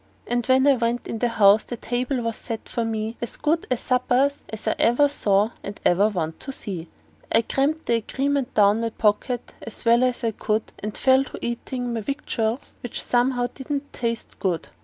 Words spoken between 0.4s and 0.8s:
when I